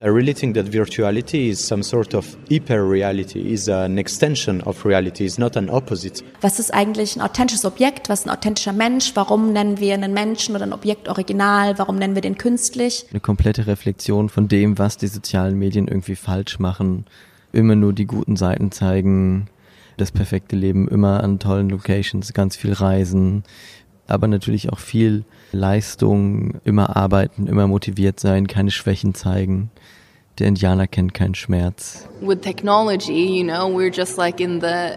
[0.00, 5.24] I really think that virtuality is some sort of hyper-reality, is an extension of reality,
[5.24, 6.22] is not an opposite.
[6.40, 8.08] Was ist eigentlich ein authentisches Objekt?
[8.08, 9.10] Was ist ein authentischer Mensch?
[9.16, 11.80] Warum nennen wir einen Menschen oder ein Objekt original?
[11.80, 13.06] Warum nennen wir den künstlich?
[13.10, 17.06] Eine komplette Reflexion von dem, was die sozialen Medien irgendwie falsch machen.
[17.52, 19.48] Immer nur die guten Seiten zeigen,
[19.96, 23.42] das perfekte Leben immer an tollen Locations, ganz viel Reisen,
[24.08, 29.70] aber natürlich auch viel Leistung, immer arbeiten, immer motiviert sein, keine Schwächen zeigen.
[30.38, 32.08] Der Indianer kennt keinen Schmerz.
[32.20, 34.96] With technology, you know, we're just like in the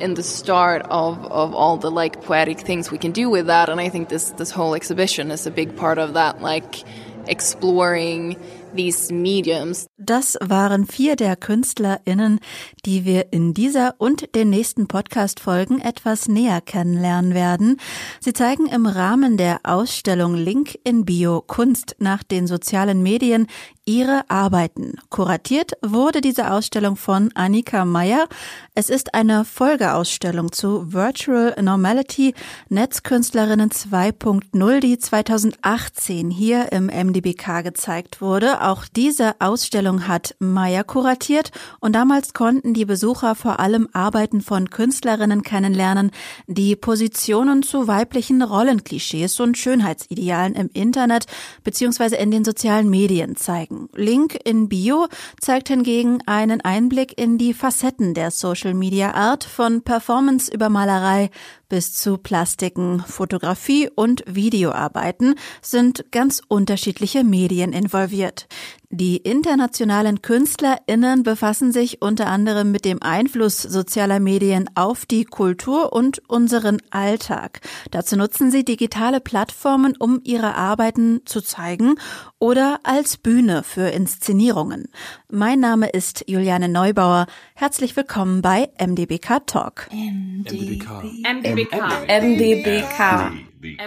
[0.00, 3.68] in the start of, of all the like poetic things we can do with that
[3.68, 6.82] and I think this this whole exhibition is a big part of that like
[7.28, 8.36] exploring
[8.74, 9.86] these mediums.
[9.96, 12.40] Das waren vier der KünstlerInnen,
[12.84, 17.76] die wir in dieser und den nächsten Podcast-Folgen etwas näher kennenlernen werden.
[18.20, 23.46] Sie zeigen im Rahmen der Ausstellung Link in Bio Kunst nach den sozialen Medien
[23.90, 24.94] ihre Arbeiten.
[25.08, 28.28] Kuratiert wurde diese Ausstellung von Annika Meyer.
[28.76, 32.34] Es ist eine Folgeausstellung zu Virtual Normality
[32.68, 38.62] Netzkünstlerinnen 2.0, die 2018 hier im MDBK gezeigt wurde.
[38.62, 41.50] Auch diese Ausstellung hat Meyer kuratiert
[41.80, 46.12] und damals konnten die Besucher vor allem Arbeiten von Künstlerinnen kennenlernen,
[46.46, 51.26] die Positionen zu weiblichen Rollenklischees und Schönheitsidealen im Internet
[51.64, 52.14] bzw.
[52.22, 53.79] in den sozialen Medien zeigen.
[53.94, 55.08] Link in Bio
[55.40, 61.30] zeigt hingegen einen Einblick in die Facetten der Social Media Art von Performance über Malerei
[61.70, 68.46] bis zu Plastiken, Fotografie und Videoarbeiten sind ganz unterschiedliche Medien involviert.
[68.92, 75.92] Die internationalen KünstlerInnen befassen sich unter anderem mit dem Einfluss sozialer Medien auf die Kultur
[75.92, 77.60] und unseren Alltag.
[77.92, 81.94] Dazu nutzen sie digitale Plattformen, um ihre Arbeiten zu zeigen
[82.40, 84.88] oder als Bühne für Inszenierungen.
[85.30, 87.26] Mein Name ist Juliane Neubauer.
[87.54, 89.88] Herzlich willkommen bei MDBK Talk.
[89.92, 91.04] MDBK.
[91.22, 91.59] MDBK.
[91.68, 92.98] MDBK.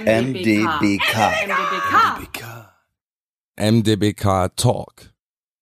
[0.06, 1.16] MDBK.
[1.48, 2.44] MDBK.
[3.58, 5.14] MDBK Talk,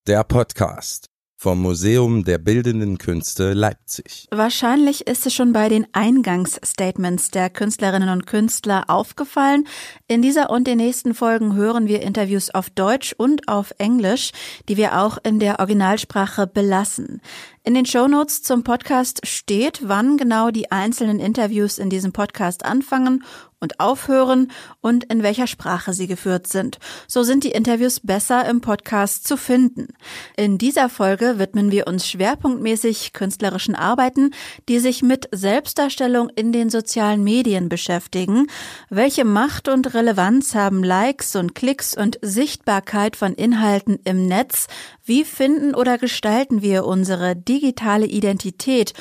[0.06, 1.11] der Podcast
[1.42, 4.28] vom Museum der Bildenden Künste Leipzig.
[4.30, 9.66] Wahrscheinlich ist es schon bei den Eingangsstatements der Künstlerinnen und Künstler aufgefallen.
[10.06, 14.30] In dieser und den nächsten Folgen hören wir Interviews auf Deutsch und auf Englisch,
[14.68, 17.20] die wir auch in der Originalsprache belassen.
[17.64, 23.24] In den Shownotes zum Podcast steht, wann genau die einzelnen Interviews in diesem Podcast anfangen
[23.62, 24.50] und aufhören
[24.80, 26.78] und in welcher Sprache sie geführt sind.
[27.06, 29.88] So sind die Interviews besser im Podcast zu finden.
[30.36, 34.32] In dieser Folge widmen wir uns schwerpunktmäßig künstlerischen Arbeiten,
[34.68, 38.48] die sich mit Selbstdarstellung in den sozialen Medien beschäftigen.
[38.90, 44.66] Welche Macht und Relevanz haben Likes und Klicks und Sichtbarkeit von Inhalten im Netz?
[45.04, 48.92] Wie finden oder gestalten wir unsere digitale Identität?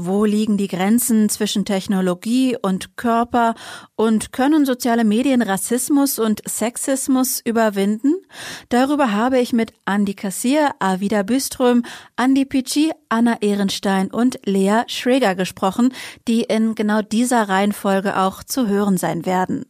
[0.00, 3.56] Wo liegen die Grenzen zwischen Technologie und Körper?
[3.96, 8.14] Und können soziale Medien Rassismus und Sexismus überwinden?
[8.68, 11.82] Darüber habe ich mit Andy Kassier, Avida Büström,
[12.16, 15.92] Andy Pici, Anna Ehrenstein und Lea Schräger gesprochen,
[16.28, 19.64] die in genau dieser Reihenfolge auch zu hören sein werden.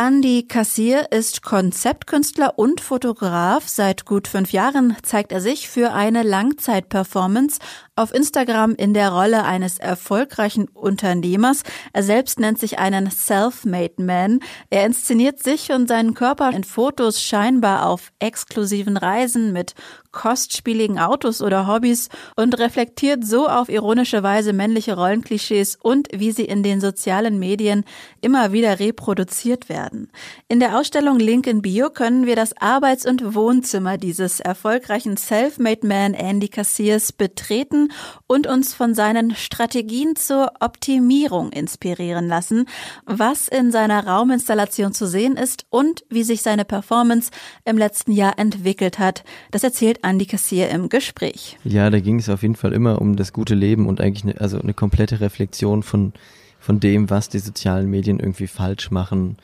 [0.00, 3.66] Andy Kassier ist Konzeptkünstler und Fotograf.
[3.66, 7.58] Seit gut fünf Jahren zeigt er sich für eine Langzeitperformance
[7.98, 11.62] auf Instagram in der Rolle eines erfolgreichen Unternehmers.
[11.92, 14.40] Er selbst nennt sich einen Self-Made Man.
[14.70, 19.74] Er inszeniert sich und seinen Körper in Fotos scheinbar auf exklusiven Reisen mit
[20.12, 26.44] kostspieligen Autos oder Hobbys und reflektiert so auf ironische Weise männliche Rollenklischees und wie sie
[26.44, 27.84] in den sozialen Medien
[28.20, 30.10] immer wieder reproduziert werden.
[30.48, 35.86] In der Ausstellung Link in Bio können wir das Arbeits- und Wohnzimmer dieses erfolgreichen Self-Made
[35.86, 37.87] Man Andy Cassiers betreten
[38.26, 42.66] und uns von seinen Strategien zur Optimierung inspirieren lassen,
[43.06, 47.30] was in seiner Rauminstallation zu sehen ist und wie sich seine Performance
[47.64, 49.24] im letzten Jahr entwickelt hat.
[49.50, 51.58] Das erzählt Andy Kassier im Gespräch.
[51.64, 54.40] Ja, da ging es auf jeden Fall immer um das gute Leben und eigentlich eine,
[54.40, 56.12] also eine komplette Reflexion von,
[56.58, 59.36] von dem, was die sozialen Medien irgendwie falsch machen.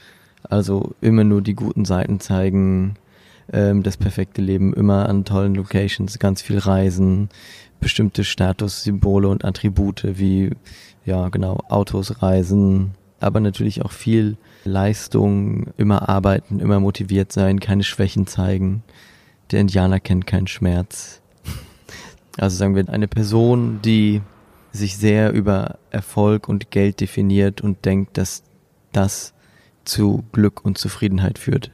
[0.43, 2.97] Also immer nur die guten Seiten zeigen,
[3.53, 7.29] ähm, das perfekte Leben immer an tollen Locations, ganz viel Reisen,
[7.81, 10.51] bestimmte Statussymbole und Attribute wie,
[11.05, 17.85] ja, genau, Autos, Reisen, aber natürlich auch viel Leistung, immer arbeiten, immer motiviert sein, keine
[17.85, 18.83] Schwächen zeigen.
[19.51, 21.21] Der Indianer kennt keinen Schmerz.
[22.37, 24.21] Also sagen wir, eine Person, die
[24.73, 28.43] sich sehr über Erfolg und Geld definiert und denkt, dass
[28.91, 29.35] das
[29.85, 31.71] zu Glück und Zufriedenheit führt.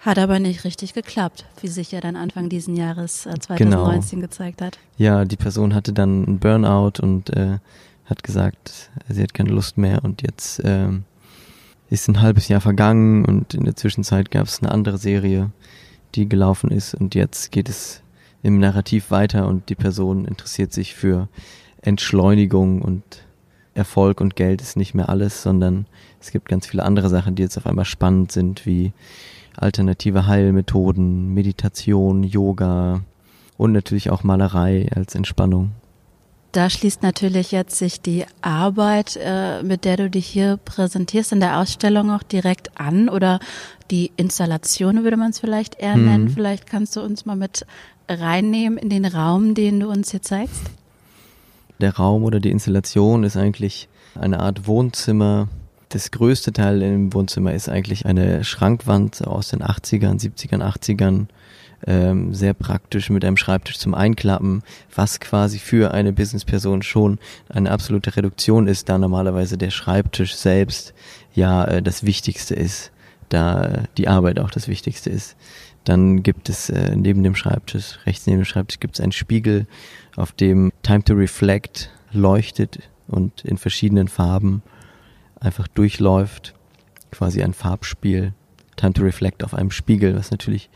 [0.00, 4.28] Hat aber nicht richtig geklappt, wie sich ja dann Anfang diesen Jahres äh, 2019 genau.
[4.28, 4.78] gezeigt hat.
[4.96, 7.58] Ja, die Person hatte dann einen Burnout und äh,
[8.06, 10.88] hat gesagt, sie hat keine Lust mehr und jetzt äh,
[11.90, 15.50] ist ein halbes Jahr vergangen und in der Zwischenzeit gab es eine andere Serie,
[16.14, 18.02] die gelaufen ist und jetzt geht es
[18.42, 21.28] im Narrativ weiter und die Person interessiert sich für
[21.82, 23.04] Entschleunigung und
[23.74, 25.86] Erfolg und Geld ist nicht mehr alles, sondern
[26.20, 28.92] es gibt ganz viele andere Sachen, die jetzt auf einmal spannend sind, wie
[29.60, 33.02] alternative Heilmethoden, Meditation, Yoga
[33.56, 35.72] und natürlich auch Malerei als Entspannung.
[36.52, 41.38] Da schließt natürlich jetzt sich die Arbeit, äh, mit der du dich hier präsentierst, in
[41.38, 43.38] der Ausstellung auch direkt an oder
[43.92, 46.04] die Installation würde man es vielleicht eher mhm.
[46.06, 46.28] nennen.
[46.28, 47.66] Vielleicht kannst du uns mal mit
[48.08, 50.62] reinnehmen in den Raum, den du uns hier zeigst.
[51.80, 55.48] Der Raum oder die Installation ist eigentlich eine Art Wohnzimmer
[55.90, 61.26] das größte Teil im Wohnzimmer ist eigentlich eine Schrankwand aus den 80ern, 70ern, 80ern.
[61.86, 64.62] Ähm, sehr praktisch mit einem Schreibtisch zum Einklappen,
[64.94, 70.92] was quasi für eine Businessperson schon eine absolute Reduktion ist, da normalerweise der Schreibtisch selbst
[71.32, 72.92] ja äh, das Wichtigste ist,
[73.30, 75.36] da äh, die Arbeit auch das Wichtigste ist.
[75.84, 79.66] Dann gibt es äh, neben dem Schreibtisch, rechts neben dem Schreibtisch gibt es einen Spiegel,
[80.16, 84.62] auf dem Time to Reflect leuchtet und in verschiedenen Farben
[85.40, 86.54] einfach durchläuft,
[87.10, 88.32] quasi ein Farbspiel,
[88.76, 90.70] Time to Reflect auf einem Spiegel, was natürlich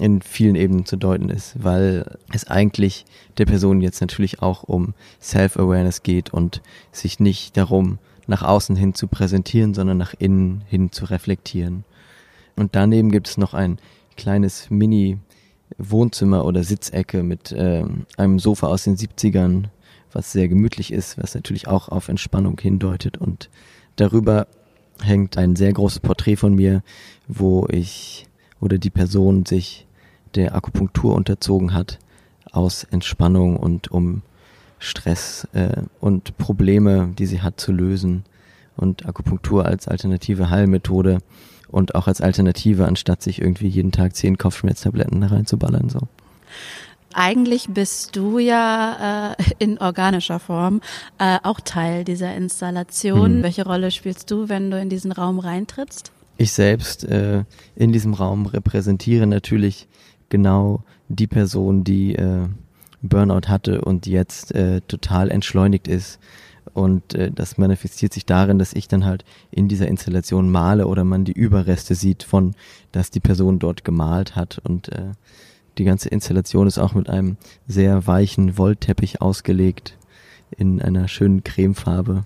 [0.00, 3.04] in vielen Ebenen zu deuten ist, weil es eigentlich
[3.38, 6.62] der Person jetzt natürlich auch um Self-Awareness geht und
[6.92, 11.84] sich nicht darum, nach außen hin zu präsentieren, sondern nach innen hin zu reflektieren.
[12.56, 13.78] Und daneben gibt es noch ein
[14.16, 17.84] kleines Mini-Wohnzimmer oder Sitzecke mit äh,
[18.16, 19.64] einem Sofa aus den 70ern,
[20.12, 23.48] was sehr gemütlich ist, was natürlich auch auf Entspannung hindeutet und
[23.96, 24.46] Darüber
[25.02, 26.82] hängt ein sehr großes Porträt von mir,
[27.28, 28.26] wo ich
[28.60, 29.86] oder die Person sich
[30.34, 31.98] der Akupunktur unterzogen hat
[32.52, 34.22] aus Entspannung und um
[34.78, 38.24] Stress äh, und Probleme, die sie hat, zu lösen.
[38.76, 41.18] Und Akupunktur als alternative Heilmethode
[41.68, 45.88] und auch als Alternative, anstatt sich irgendwie jeden Tag zehn Kopfschmerztabletten reinzuballern.
[45.88, 46.00] So.
[47.14, 50.80] Eigentlich bist du ja äh, in organischer Form
[51.18, 53.38] äh, auch Teil dieser Installation.
[53.38, 53.42] Mhm.
[53.42, 56.12] Welche Rolle spielst du, wenn du in diesen Raum reintrittst?
[56.38, 57.44] Ich selbst äh,
[57.76, 59.88] in diesem Raum repräsentiere natürlich
[60.28, 62.48] genau die Person, die äh,
[63.02, 66.18] Burnout hatte und jetzt äh, total entschleunigt ist.
[66.74, 71.04] Und äh, das manifestiert sich darin, dass ich dann halt in dieser Installation male oder
[71.04, 72.54] man die Überreste sieht von,
[72.92, 75.12] dass die Person dort gemalt hat und äh,
[75.78, 77.36] die ganze Installation ist auch mit einem
[77.66, 79.96] sehr weichen Wollteppich ausgelegt
[80.56, 82.24] in einer schönen Cremefarbe.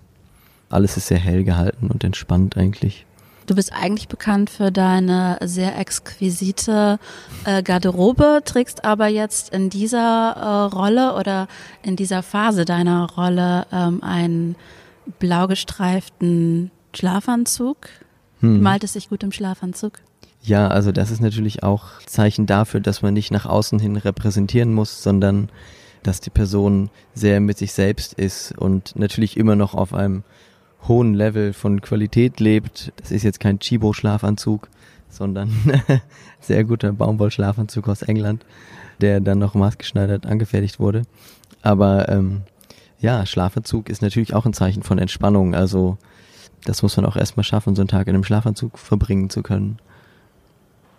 [0.69, 3.07] Alles ist sehr hell gehalten und entspannt eigentlich.
[3.47, 6.99] Du bist eigentlich bekannt für deine sehr exquisite
[7.45, 11.47] äh, Garderobe, trägst aber jetzt in dieser äh, Rolle oder
[11.85, 14.57] in dieser Phase deiner Rolle ähm, einen
[15.21, 17.89] blau gestreiften Schlafanzug.
[18.41, 18.63] Hm.
[18.63, 20.01] Malt es sich gut im Schlafanzug?
[20.47, 24.73] Ja, also das ist natürlich auch Zeichen dafür, dass man nicht nach außen hin repräsentieren
[24.73, 25.49] muss, sondern
[26.05, 30.23] dass die Person sehr mit sich selbst ist und natürlich immer noch auf einem
[30.87, 32.93] hohen Level von Qualität lebt.
[32.95, 34.69] Das ist jetzt kein Chibo-Schlafanzug,
[35.09, 35.51] sondern
[36.41, 38.47] sehr guter Baumwollschlafanzug aus England,
[39.01, 41.03] der dann noch maßgeschneidert angefertigt wurde.
[41.61, 42.43] Aber ähm,
[43.01, 45.57] ja, Schlafanzug ist natürlich auch ein Zeichen von Entspannung.
[45.57, 45.99] Also
[46.65, 49.81] das muss man auch erstmal schaffen, so einen Tag in einem Schlafanzug verbringen zu können.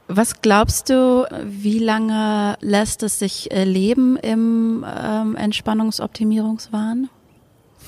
[0.08, 7.10] Was glaubst du, wie lange lässt es sich äh, leben im ähm, Entspannungsoptimierungswahn?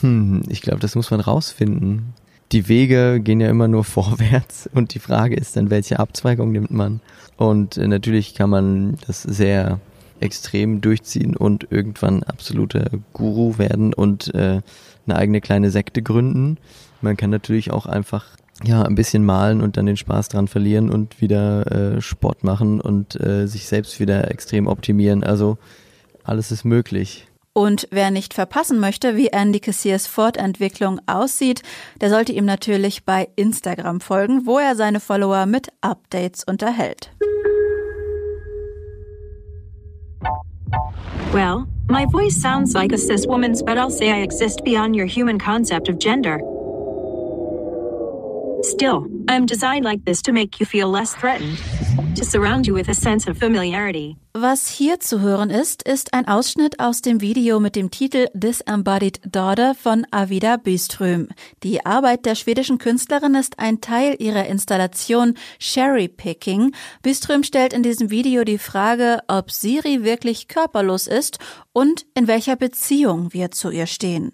[0.01, 2.13] Hm, ich glaube, das muss man rausfinden.
[2.51, 6.71] Die Wege gehen ja immer nur vorwärts und die Frage ist dann, welche Abzweigung nimmt
[6.71, 6.99] man?
[7.37, 9.79] Und äh, natürlich kann man das sehr
[10.19, 14.61] extrem durchziehen und irgendwann absoluter Guru werden und äh,
[15.07, 16.57] eine eigene kleine Sekte gründen.
[17.01, 18.25] Man kann natürlich auch einfach
[18.63, 22.81] ja, ein bisschen malen und dann den Spaß dran verlieren und wieder äh, Sport machen
[22.81, 25.23] und äh, sich selbst wieder extrem optimieren.
[25.23, 25.57] Also
[26.23, 27.25] alles ist möglich.
[27.53, 31.61] Und wer nicht verpassen möchte, wie Andy Cassiers Fortentwicklung aussieht,
[31.99, 37.11] der sollte ihm natürlich bei Instagram folgen, wo er seine Follower mit Updates unterhält.
[41.33, 45.07] Well, my voice sounds like a cis woman's, but I'll say I exist beyond your
[45.07, 46.39] human concept of gender.
[48.61, 51.57] Still, I'm designed like this to make you feel less threatened.
[52.19, 54.17] To surround you with a sense of familiarity.
[54.33, 59.21] Was hier zu hören ist, ist ein Ausschnitt aus dem Video mit dem Titel Disembodied
[59.25, 61.29] Daughter von Avida Byström.
[61.63, 66.73] Die Arbeit der schwedischen Künstlerin ist ein Teil ihrer Installation Sherry Picking.
[67.01, 71.39] Byström stellt in diesem Video die Frage, ob Siri wirklich körperlos ist
[71.73, 74.33] und in welcher Beziehung wir zu ihr stehen.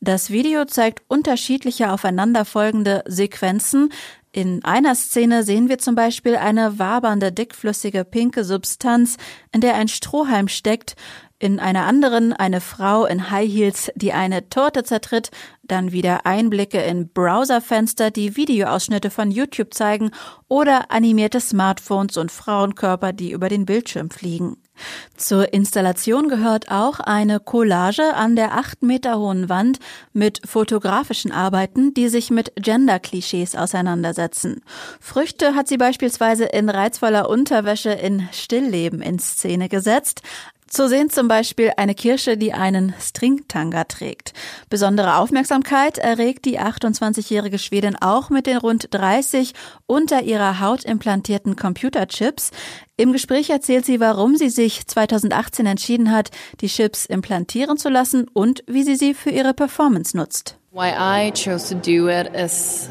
[0.00, 3.90] Das Video zeigt unterschiedliche aufeinanderfolgende Sequenzen,
[4.38, 9.16] in einer Szene sehen wir zum Beispiel eine wabernde, dickflüssige, pinke Substanz,
[9.50, 10.94] in der ein Strohhalm steckt,
[11.40, 15.32] in einer anderen eine Frau in High Heels, die eine Torte zertritt,
[15.64, 20.12] dann wieder Einblicke in Browserfenster, die Videoausschnitte von YouTube zeigen
[20.46, 24.56] oder animierte Smartphones und Frauenkörper, die über den Bildschirm fliegen.
[25.16, 29.78] Zur Installation gehört auch eine Collage an der acht Meter hohen Wand
[30.12, 34.62] mit fotografischen Arbeiten, die sich mit Gender-Klischees auseinandersetzen.
[35.00, 40.22] Früchte hat sie beispielsweise in reizvoller Unterwäsche in Stillleben in Szene gesetzt.
[40.68, 44.34] Zu sehen zum Beispiel eine Kirsche, die einen Stringtanga trägt.
[44.68, 49.54] Besondere Aufmerksamkeit erregt die 28-jährige Schwedin auch mit den rund 30
[49.86, 52.50] unter ihrer Haut implantierten Computerchips.
[52.98, 58.26] Im Gespräch erzählt sie, warum sie sich 2018 entschieden hat, die Chips implantieren zu lassen
[58.32, 60.58] und wie sie sie für ihre Performance nutzt.
[60.72, 62.90] Why I chose to do it is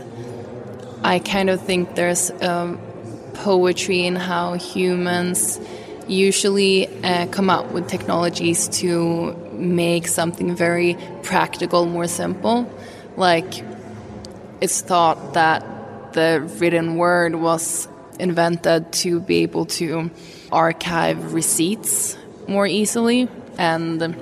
[1.05, 2.79] I kind of think there's um,
[3.33, 5.59] poetry in how humans
[6.09, 12.71] usually uh, come up with technologies to make something very practical more simple.
[13.15, 13.63] Like,
[14.61, 17.87] it's thought that the written word was
[18.19, 20.09] invented to be able to
[20.51, 24.15] archive receipts more easily and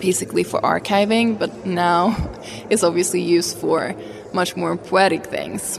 [0.00, 2.16] basically for archiving, but now
[2.70, 3.94] it's obviously used for
[4.32, 5.78] much more poetic things.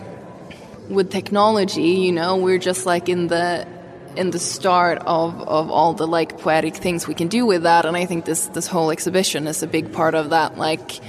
[0.89, 3.67] With technology, you know, we're just like in the
[4.17, 7.85] in the start of, of all the like poetic things we can do with that
[7.85, 10.99] and I think this this whole exhibition is a big part of that like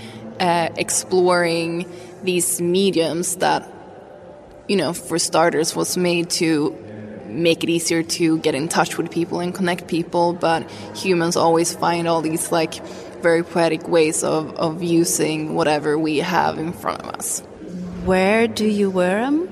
[0.40, 1.90] uh, exploring
[2.22, 3.68] these mediums that
[4.68, 6.78] you know, for starters, was made to
[7.26, 11.74] make it easier to get in touch with people and connect people, but humans always
[11.74, 12.74] find all these like
[13.20, 17.40] very poetic ways of, of using whatever we have in front of us.
[18.04, 19.48] Where do you wear them?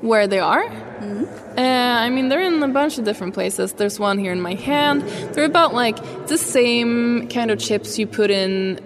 [0.00, 0.91] Where they are?
[1.02, 1.58] Mm-hmm.
[1.58, 3.72] Uh, I mean, they're in a bunch of different places.
[3.72, 5.02] There's one here in my hand.
[5.34, 5.96] They're about like
[6.28, 8.80] the same kind of chips you put in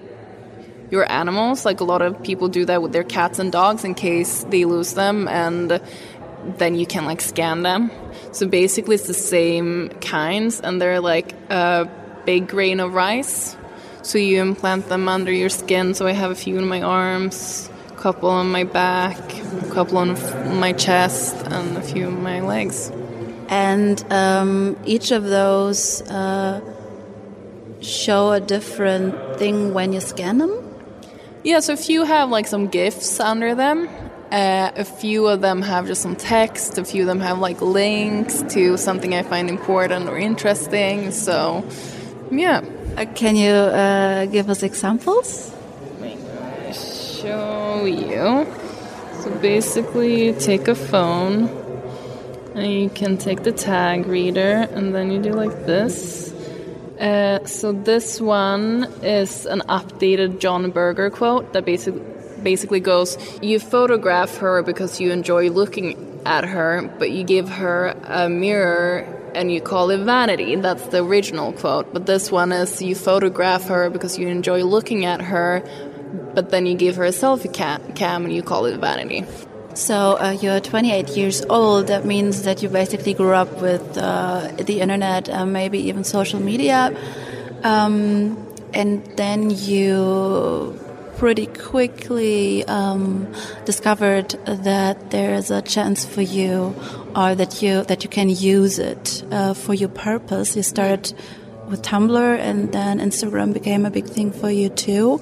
[0.91, 1.65] your animals.
[1.65, 4.65] Like a lot of people do that with their cats and dogs in case they
[4.65, 5.81] lose them, and
[6.59, 7.91] then you can like scan them.
[8.33, 11.89] So basically, it's the same kinds, and they're like a
[12.25, 13.57] big grain of rice.
[14.03, 15.95] So you implant them under your skin.
[15.95, 19.19] So I have a few in my arms, a couple on my back,
[19.77, 20.17] a couple on
[20.59, 22.91] my chest, and a few on my legs.
[23.49, 26.63] And um, each of those uh,
[27.83, 30.53] show a different thing when you scan them?
[31.45, 33.89] Yeah, so a few have like some gifts under them.
[34.33, 36.79] Uh, a few of them have just some text.
[36.79, 41.11] A few of them have like links to something I find important or interesting.
[41.11, 41.69] So,
[42.31, 42.65] yeah.
[42.97, 45.53] Uh, can you uh, give us examples?
[46.73, 48.66] show you.
[49.27, 51.49] So basically, you take a phone
[52.55, 56.33] and you can take the tag reader and then you do like this.
[57.01, 62.03] Uh, so this one is an updated John Berger quote that basically
[62.45, 67.97] basically goes: "You photograph her because you enjoy looking at her, but you give her
[68.05, 69.05] a mirror
[69.35, 71.93] and you call it vanity." That's the original quote.
[71.93, 75.65] But this one is: "You photograph her because you enjoy looking at her,
[76.37, 79.25] but then you give her a selfie cam, and you call it vanity."
[79.77, 81.89] So uh, you're 28 years old.
[81.89, 86.41] That means that you basically grew up with uh, the internet, uh, maybe even social
[86.41, 86.97] media,
[87.63, 88.39] um,
[88.73, 90.81] and then you
[91.19, 93.27] pretty quickly um,
[93.65, 96.75] discovered that there is a chance for you,
[97.15, 100.57] or that you that you can use it uh, for your purpose.
[100.57, 101.13] You started
[101.69, 105.21] with Tumblr, and then Instagram became a big thing for you too.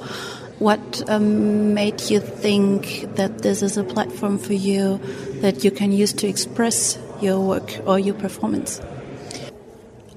[0.59, 5.01] What um, made you think that this is a platform for you
[5.41, 8.81] that you can use to express your work or your performance?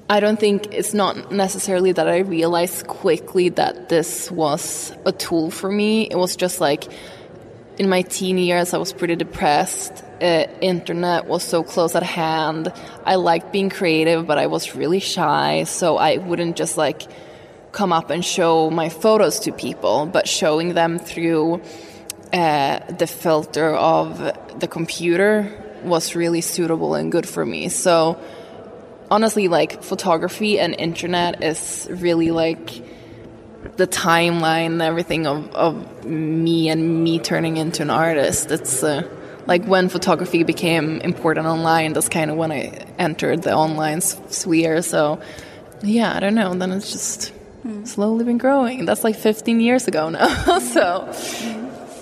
[0.09, 5.51] I don't think it's not necessarily that I realized quickly that this was a tool
[5.51, 6.07] for me.
[6.09, 6.87] It was just like
[7.77, 10.03] in my teen years, I was pretty depressed.
[10.21, 12.71] Uh, internet was so close at hand.
[13.05, 17.03] I liked being creative, but I was really shy, so I wouldn't just like
[17.71, 21.61] come up and show my photos to people, but showing them through
[22.33, 24.17] uh, the filter of
[24.59, 27.69] the computer was really suitable and good for me.
[27.69, 28.19] So
[29.09, 32.83] honestly, like photography and internet is really like
[33.77, 38.51] the timeline and everything of, of me and me turning into an artist.
[38.51, 39.07] It's uh,
[39.45, 44.81] like when photography became important online, that's kind of when I entered the online sphere.
[44.81, 45.21] So
[45.83, 46.53] yeah, I don't know.
[46.53, 47.33] Then it's just
[47.85, 48.85] slowly been growing.
[48.85, 50.59] That's like 15 years ago now.
[50.73, 51.11] so.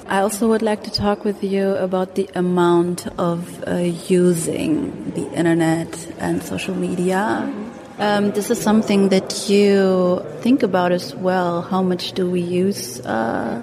[0.07, 5.27] I also would like to talk with you about the amount of uh, using the
[5.33, 7.51] internet and social media.
[7.97, 11.63] Um, this is something that you think about as well.
[11.63, 13.59] How much do we use uh,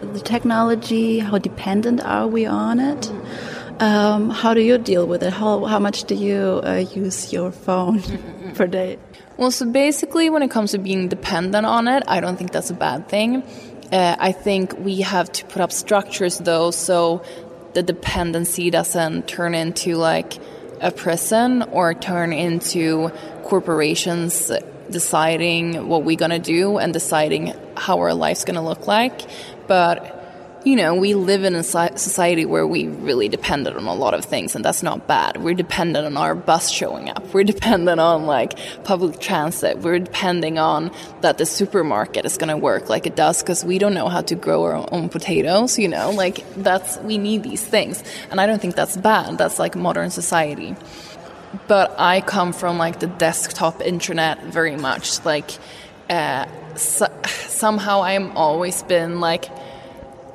[0.00, 1.20] the technology?
[1.20, 3.12] How dependent are we on it?
[3.78, 5.34] Um, how do you deal with it?
[5.34, 8.02] How, how much do you uh, use your phone
[8.54, 8.98] per day?
[9.36, 12.70] Well, so basically, when it comes to being dependent on it, I don't think that's
[12.70, 13.42] a bad thing.
[13.92, 17.22] Uh, I think we have to put up structures though, so
[17.74, 20.38] the dependency doesn't turn into like
[20.80, 23.10] a prison or turn into
[23.44, 24.50] corporations
[24.90, 29.20] deciding what we're gonna do and deciding how our life's gonna look like.
[29.66, 30.15] But
[30.66, 34.24] you know, we live in a society where we really dependent on a lot of
[34.24, 35.40] things, and that's not bad.
[35.40, 37.32] We're dependent on our bus showing up.
[37.32, 39.78] We're dependent on like public transit.
[39.78, 43.78] We're depending on that the supermarket is going to work like it does because we
[43.78, 45.78] don't know how to grow our own potatoes.
[45.78, 49.38] You know, like that's we need these things, and I don't think that's bad.
[49.38, 50.74] That's like modern society.
[51.68, 55.24] But I come from like the desktop internet very much.
[55.24, 55.48] Like
[56.10, 59.48] uh, so, somehow I'm always been like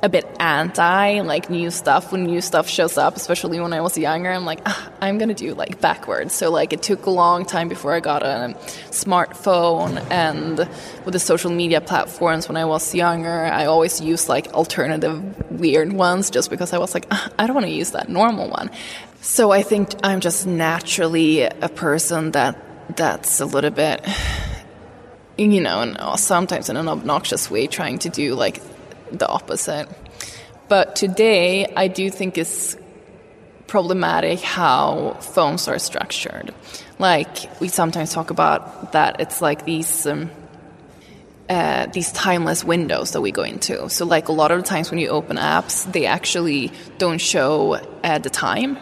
[0.02, 3.96] a bit anti like new stuff when new stuff shows up especially when i was
[3.96, 4.30] younger.
[4.30, 6.34] I'm like ah, i'm gonna do like backwards.
[6.34, 8.56] So like it took a long time before i got a
[8.90, 10.04] smartphone.
[10.10, 10.58] And
[11.04, 15.92] with the social media platforms when i was younger i always used like alternative weird
[15.92, 18.70] ones just because i was like ah, i don't want to use that normal one.
[19.20, 22.56] So i think i'm just naturally a person that
[22.96, 24.04] that's a little bit
[25.38, 28.60] you know and sometimes in an obnoxious way trying to do like
[29.18, 29.88] the opposite.
[30.68, 32.76] But today, I do think it's
[33.66, 36.54] problematic how phones are structured.
[36.98, 40.30] Like we sometimes talk about that it's like these um,
[41.48, 43.88] uh, these timeless windows that we go into.
[43.88, 47.74] So like a lot of the times when you open apps, they actually don't show
[48.04, 48.78] uh, the time.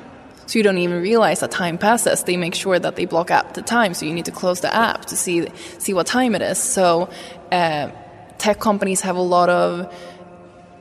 [0.46, 2.24] So you don't even realize that time passes.
[2.24, 4.74] They make sure that they block out the time, so you need to close the
[4.74, 5.46] app to see
[5.78, 6.58] see what time it is.
[6.58, 7.08] So
[7.52, 7.90] uh,
[8.38, 9.94] tech companies have a lot of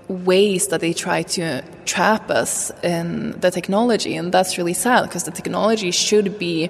[0.09, 5.23] ways that they try to trap us in the technology and that's really sad because
[5.23, 6.69] the technology should be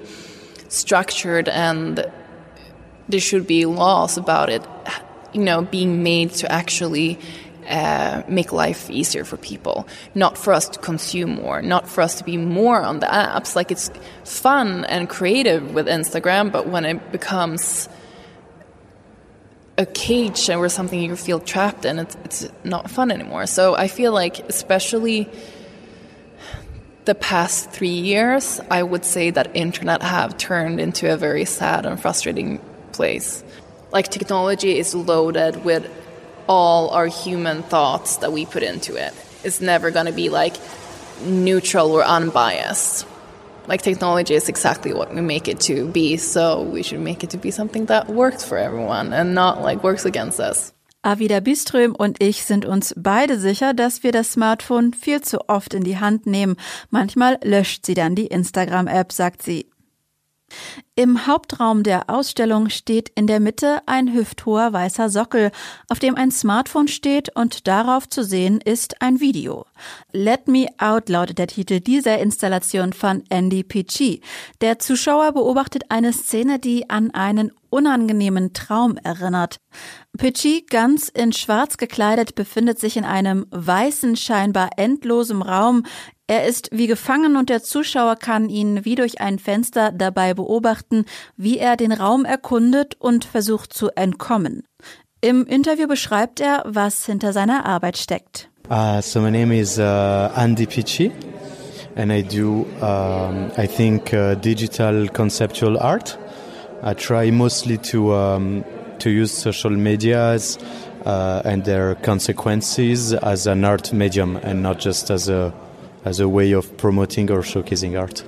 [0.68, 2.04] structured and
[3.08, 4.62] there should be laws about it
[5.32, 7.18] you know being made to actually
[7.66, 12.16] uh, make life easier for people not for us to consume more not for us
[12.16, 13.56] to be more on the apps.
[13.56, 13.90] Like it's
[14.24, 17.88] fun and creative with instagram but when it becomes
[19.80, 23.46] a cage or something you feel trapped in, it's, it's not fun anymore.
[23.46, 25.26] So I feel like, especially
[27.06, 31.86] the past three years, I would say that internet have turned into a very sad
[31.86, 32.60] and frustrating
[32.92, 33.42] place.
[33.90, 35.90] Like technology is loaded with
[36.46, 39.14] all our human thoughts that we put into it.
[39.44, 40.56] It's never going to be like
[41.22, 43.06] neutral or unbiased
[43.70, 47.30] like technology is exactly what we make it to be, so we should make it
[47.30, 50.72] to be something that works for everyone and not like works against us.
[51.02, 55.72] Avida Biström und ich sind uns beide sicher, dass wir das Smartphone viel zu oft
[55.72, 56.56] in die Hand nehmen.
[56.90, 59.70] Manchmal löscht sie dann die Instagram-App, sagt sie.
[60.94, 65.50] Im Hauptraum der Ausstellung steht in der Mitte ein hüfthoher weißer Sockel,
[65.88, 69.64] auf dem ein Smartphone steht und darauf zu sehen ist ein Video.
[70.12, 74.20] Let Me Out lautet der Titel dieser Installation von Andy Pichi.
[74.60, 79.60] Der Zuschauer beobachtet eine Szene, die an einen unangenehmen Traum erinnert.
[80.18, 85.84] Pichi, ganz in schwarz gekleidet, befindet sich in einem weißen, scheinbar endlosen Raum,
[86.30, 91.04] er ist wie gefangen und der Zuschauer kann ihn wie durch ein Fenster dabei beobachten,
[91.36, 94.62] wie er den Raum erkundet und versucht zu entkommen.
[95.20, 98.48] Im Interview beschreibt er, was hinter seiner Arbeit steckt.
[98.70, 101.10] Uh, so my name is uh, Andy Pichi
[101.96, 106.16] and I do, um, I think, uh, digital conceptual art.
[106.80, 108.64] I try mostly to, um,
[109.00, 110.58] to use social medias
[111.04, 115.52] uh, and their consequences as an art medium and not just as a
[116.04, 118.24] as a way of promoting or showcasing art.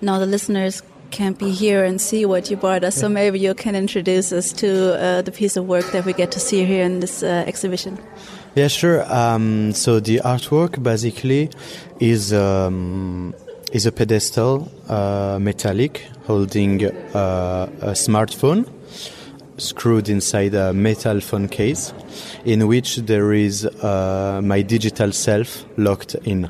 [0.00, 3.54] Now the listeners can't be here and see what you brought us, so maybe you
[3.54, 6.84] can introduce us to uh, the piece of work that we get to see here
[6.84, 7.98] in this uh, exhibition.
[8.54, 9.10] Yeah, sure.
[9.12, 11.50] Um, so the artwork basically
[12.00, 13.34] is um,
[13.72, 18.66] is a pedestal, uh, metallic, holding uh, a smartphone
[19.58, 21.92] screwed inside a metal phone case,
[22.44, 26.48] in which there is uh, my digital self locked in.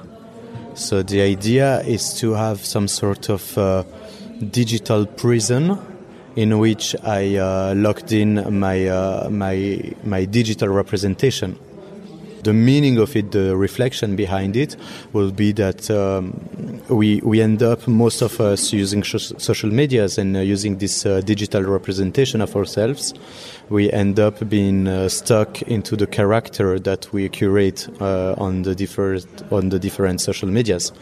[0.79, 3.83] So the idea is to have some sort of uh,
[4.53, 5.77] digital prison
[6.37, 11.59] in which I uh, locked in my uh, my my digital representation.
[12.43, 14.77] The meaning of it, the reflection behind it,
[15.13, 20.37] will be that um, we we end up most of us using social medias and
[20.37, 23.15] uh, using this uh, digital representation of ourselves.
[23.69, 28.75] We end up being uh, stuck into the character that we curate uh, on the
[28.75, 30.93] different on the different social medias.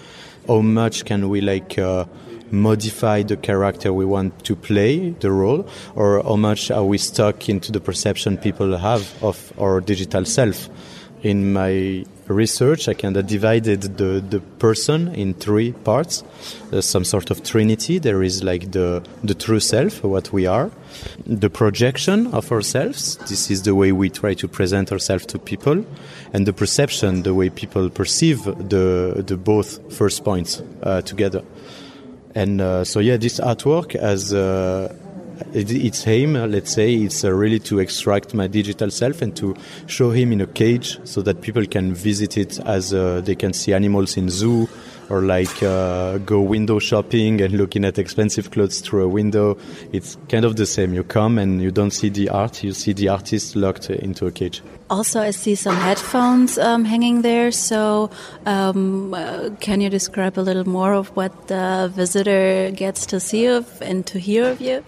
[0.49, 1.79] How much can we like?
[1.79, 2.07] Uh,
[2.51, 7.49] modify the character we want to play, the role, or how much are we stuck
[7.49, 10.69] into the perception people have of our digital self?
[11.27, 16.23] In my research, I kind of divided the, the person in three parts.
[16.79, 17.99] Some sort of trinity.
[17.99, 20.71] There is like the, the true self, what we are,
[21.27, 23.17] the projection of ourselves.
[23.29, 25.85] This is the way we try to present ourselves to people,
[26.33, 31.43] and the perception, the way people perceive the, the both first points uh, together.
[32.37, 34.95] And uh, so, yeah, this artwork has uh,
[35.53, 40.11] its aim, let's say, it's uh, really to extract my digital self and to show
[40.11, 43.73] him in a cage so that people can visit it as uh, they can see
[43.73, 44.69] animals in zoo
[45.09, 49.57] or like uh, go window shopping and looking at expensive clothes through a window.
[49.93, 50.95] It's kind of the same.
[50.95, 54.33] You come and you don't see the art, you see the artist locked into a
[54.33, 54.63] cage.
[54.89, 57.51] Also, I see some headphones um, hanging there.
[57.51, 58.11] So,
[58.47, 63.47] um, uh, can you describe a little more of what the visitor gets to see
[63.47, 64.85] of and to hear of you?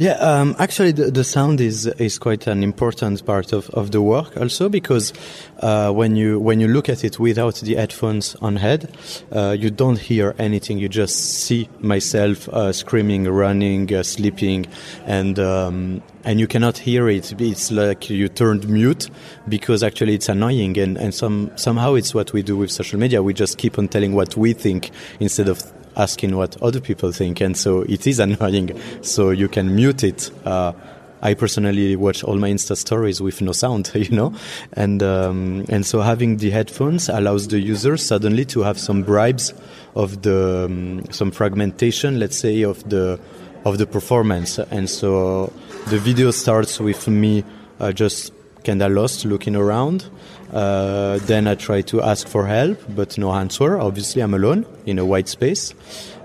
[0.00, 4.00] Yeah, um, actually, the, the, sound is is quite an important part of, of the
[4.00, 5.12] work, also because
[5.58, 8.96] uh, when you when you look at it without the headphones on head,
[9.32, 10.78] uh, you don't hear anything.
[10.78, 14.66] You just see myself uh, screaming, running, uh, sleeping,
[15.04, 17.32] and um, and you cannot hear it.
[17.40, 19.10] It's like you turned mute
[19.48, 23.20] because actually it's annoying, and and some somehow it's what we do with social media.
[23.20, 25.60] We just keep on telling what we think instead of
[25.98, 28.80] asking what other people think, and so it is annoying.
[29.02, 30.30] So you can mute it.
[30.44, 30.72] Uh,
[31.20, 34.32] I personally watch all my Insta stories with no sound, you know,
[34.72, 39.52] and um, and so having the headphones allows the user suddenly to have some bribes
[39.96, 43.18] of the um, some fragmentation, let's say, of the
[43.64, 45.52] of the performance, and so
[45.88, 47.44] the video starts with me
[47.80, 48.32] uh, just
[48.64, 50.08] kind of lost, looking around.
[50.52, 53.78] Uh, then I try to ask for help, but no answer.
[53.78, 55.74] Obviously, I'm alone in a white space.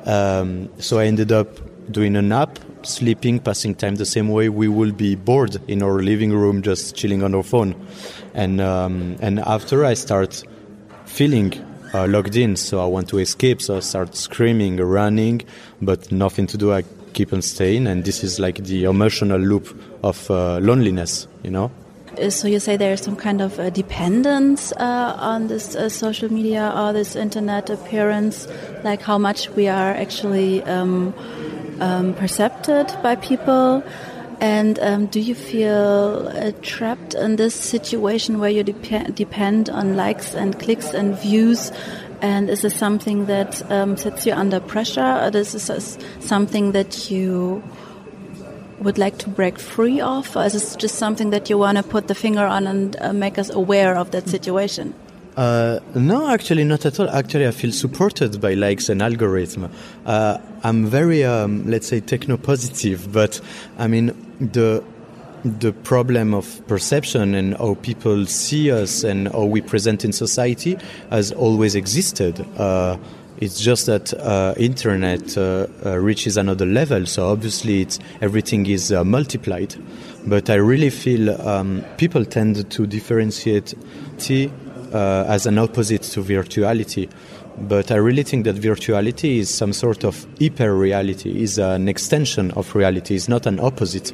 [0.05, 1.47] Um, so I ended up
[1.91, 6.01] doing a nap, sleeping, passing time the same way we will be bored in our
[6.01, 7.75] living room, just chilling on our phone.
[8.33, 10.43] And um, and after I start
[11.05, 11.53] feeling
[11.93, 13.61] uh, logged in, so I want to escape.
[13.61, 15.41] So I start screaming, running,
[15.81, 16.73] but nothing to do.
[16.73, 16.83] I
[17.13, 19.67] keep on staying, and this is like the emotional loop
[20.03, 21.71] of uh, loneliness, you know.
[22.19, 26.31] Uh, so you say there's some kind of uh, dependence uh, on this uh, social
[26.31, 28.47] media or this internet appearance,
[28.83, 31.13] like how much we are actually um,
[31.79, 33.83] um, percepted by people.
[34.39, 39.95] And um, do you feel uh, trapped in this situation where you dep depend on
[39.95, 41.71] likes and clicks and views?
[42.21, 45.19] And is this something that um, sets you under pressure?
[45.21, 47.63] Or this is something that you
[48.83, 50.35] would like to break free of?
[50.35, 53.13] Or is this just something that you want to put the finger on and uh,
[53.13, 54.93] make us aware of that situation?
[55.35, 57.09] Uh, no, actually, not at all.
[57.09, 59.71] Actually, I feel supported by likes and algorithm.
[60.05, 63.41] Uh, I'm very, um, let's say, techno positive, but
[63.79, 64.83] I mean, the
[65.43, 70.77] the problem of perception and how people see us and how we present in society
[71.09, 72.45] has always existed.
[72.57, 72.97] Uh,
[73.37, 78.91] it's just that uh, internet uh, uh, reaches another level, so obviously it's, everything is
[78.91, 79.75] uh, multiplied.
[80.25, 83.73] But I really feel um, people tend to differentiate
[84.17, 84.51] T
[84.93, 87.09] uh, as an opposite to virtuality.
[87.57, 92.51] But I really think that virtuality is some sort of hyper reality, is an extension
[92.51, 94.11] of reality, is not an opposite,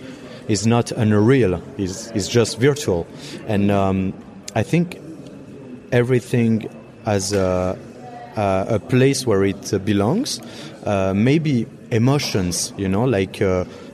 [0.47, 3.07] is not unreal, is is just virtual.
[3.47, 4.13] And um,
[4.55, 4.99] I think
[5.91, 6.69] everything
[7.05, 7.77] as a
[8.39, 10.39] uh, a place where it uh, belongs.
[10.85, 13.41] Uh, maybe emotions, you know, like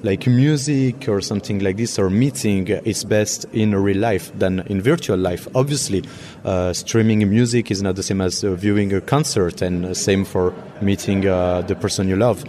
[0.03, 4.81] like music or something like this, or meeting is best in real life than in
[4.81, 5.47] virtual life.
[5.55, 6.03] Obviously,
[6.43, 10.53] uh, streaming music is not the same as uh, viewing a concert, and same for
[10.79, 12.43] meeting uh, the person you love.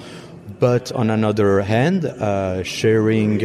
[0.61, 2.05] But on another hand,
[2.67, 3.41] sharing,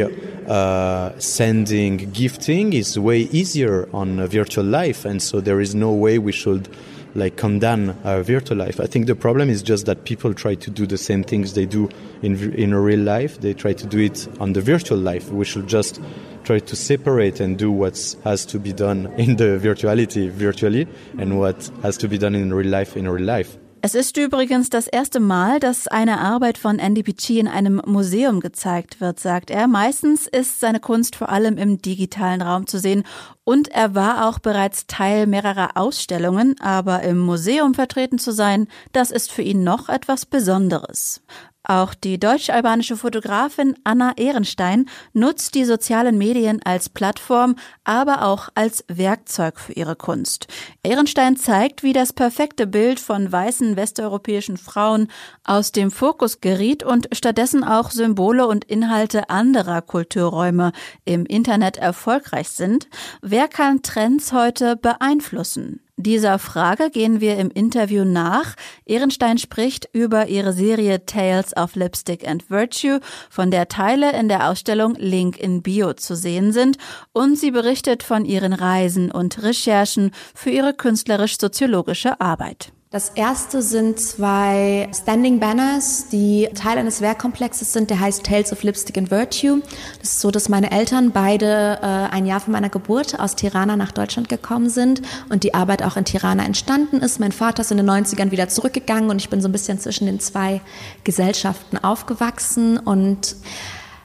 [1.18, 6.32] sending, gifting is way easier on virtual life, and so there is no way we
[6.32, 6.68] should
[7.14, 8.80] like condemn our virtual life.
[8.80, 11.66] I think the problem is just that people try to do the same things they
[11.66, 11.88] do
[12.22, 13.40] in in real life.
[13.40, 15.30] They try to do it on the virtual life.
[15.30, 16.00] We should just
[16.44, 21.38] try to separate and do what has to be done in the virtuality virtually and
[21.38, 23.56] what has to be done in real life in real life.
[23.84, 28.38] Es ist übrigens das erste Mal, dass eine Arbeit von Andy Pichi in einem Museum
[28.38, 29.66] gezeigt wird, sagt er.
[29.66, 33.02] Meistens ist seine Kunst vor allem im digitalen Raum zu sehen
[33.42, 39.10] und er war auch bereits Teil mehrerer Ausstellungen, aber im Museum vertreten zu sein, das
[39.10, 41.20] ist für ihn noch etwas Besonderes.
[41.64, 48.84] Auch die deutsch-albanische Fotografin Anna Ehrenstein nutzt die sozialen Medien als Plattform, aber auch als
[48.88, 50.48] Werkzeug für ihre Kunst.
[50.82, 55.08] Ehrenstein zeigt, wie das perfekte Bild von weißen westeuropäischen Frauen
[55.44, 60.72] aus dem Fokus geriet und stattdessen auch Symbole und Inhalte anderer Kulturräume
[61.04, 62.88] im Internet erfolgreich sind.
[63.20, 65.81] Wer kann Trends heute beeinflussen?
[65.98, 68.54] Dieser Frage gehen wir im Interview nach.
[68.86, 74.48] Ehrenstein spricht über ihre Serie Tales of Lipstick and Virtue, von der Teile in der
[74.48, 76.78] Ausstellung Link in Bio zu sehen sind,
[77.12, 82.72] und sie berichtet von ihren Reisen und Recherchen für ihre künstlerisch-soziologische Arbeit.
[82.92, 88.62] Das erste sind zwei Standing Banners, die Teil eines Werkkomplexes sind, der heißt Tales of
[88.64, 89.62] Lipstick and Virtue.
[90.00, 93.78] Das ist so, dass meine Eltern beide äh, ein Jahr vor meiner Geburt aus Tirana
[93.78, 95.00] nach Deutschland gekommen sind
[95.30, 97.18] und die Arbeit auch in Tirana entstanden ist.
[97.18, 100.04] Mein Vater ist in den 90ern wieder zurückgegangen und ich bin so ein bisschen zwischen
[100.04, 100.60] den zwei
[101.02, 103.36] Gesellschaften aufgewachsen und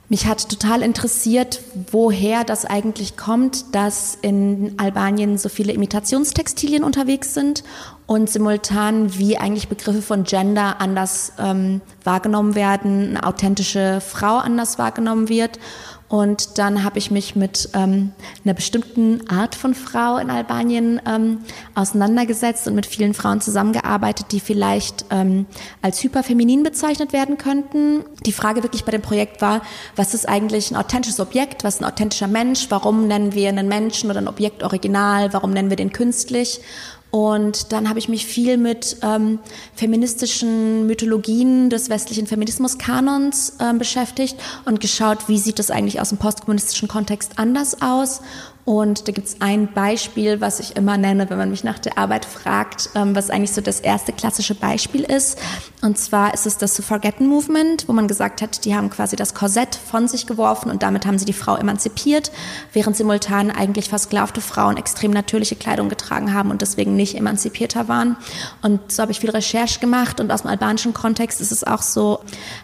[0.09, 7.33] mich hat total interessiert, woher das eigentlich kommt, dass in Albanien so viele Imitationstextilien unterwegs
[7.33, 7.63] sind
[8.05, 14.79] und simultan, wie eigentlich Begriffe von Gender anders ähm, wahrgenommen werden, eine authentische Frau anders
[14.79, 15.59] wahrgenommen wird.
[16.09, 18.13] Und dann habe ich mich mit ähm,
[18.45, 21.39] einer bestimmten Art von Frau in Albanien ähm,
[21.75, 25.47] auseinandergesetzt und mit vielen Frauen zusammengearbeitet, die vielleicht ähm,
[25.81, 28.05] als hyperfeminin bezeichnet werden könnten.
[28.25, 29.61] Die Frage wirklich bei dem Projekt war,
[29.97, 33.67] was ist eigentlich ein authentisches Objekt, was ist ein authentischer Mensch, warum nennen wir einen
[33.67, 36.61] Menschen oder ein Objekt original, warum nennen wir den künstlich?
[37.09, 39.39] Und dann habe ich mich viel mit ähm,
[39.73, 46.17] feministischen Mythologien des westlichen Feminismuskanons ähm, beschäftigt und geschaut, wie sieht das eigentlich aus dem
[46.17, 48.21] postkommunistischen Kontext anders aus
[48.67, 51.97] und da gibt es ein Beispiel, was ich immer nenne, wenn man mich nach der
[51.97, 55.39] Arbeit fragt, ähm, was eigentlich so das erste klassische Beispiel ist.
[55.82, 59.34] Und zwar ist es das Suffragetten Movement, wo man gesagt hat, die haben quasi das
[59.34, 62.30] Korsett von sich geworfen und damit haben sie die Frau emanzipiert,
[62.73, 68.17] während simultan eigentlich versklavte Frauen extrem natürliche Kleidung getragen haben und deswegen nicht emanzipierter waren.
[68.63, 71.84] Und so habe ich viel Recherche gemacht und aus dem albanischen Kontext ist es auch
[71.84, 72.19] so,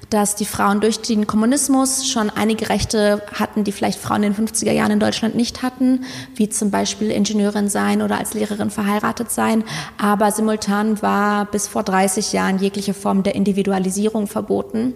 [0.09, 4.47] dass die Frauen durch den Kommunismus schon einige Rechte hatten, die vielleicht Frauen in den
[4.49, 5.92] 50er Jahren in Deutschland nicht hatten
[6.35, 9.63] wie zum Beispiel Ingenieurin sein oder als Lehrerin verheiratet sein.
[9.97, 14.93] Aber simultan war bis vor 30 Jahren jegliche Form der Individualisierung verboten.